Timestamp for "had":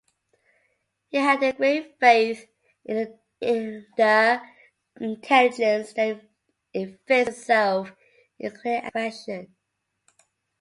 1.17-1.43